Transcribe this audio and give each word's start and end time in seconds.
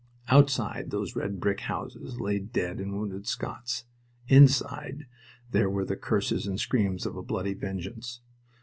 Outside 0.29 0.89
those 0.89 1.15
red 1.15 1.39
brick 1.39 1.59
houses 1.59 2.19
lay 2.19 2.39
dead 2.39 2.79
and 2.79 2.97
wounded 2.97 3.27
Scots. 3.27 3.85
Inside 4.27 5.05
there 5.51 5.69
were 5.69 5.85
the 5.85 5.95
curses 5.95 6.47
and 6.47 6.59
screams 6.59 7.05
of 7.05 7.15
a 7.15 7.21
bloody 7.21 7.53
vengeance. 7.53 8.19